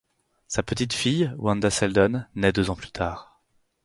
[0.47, 3.39] Sa petite fille, Wanda Seldon, naît deux ans plus tard.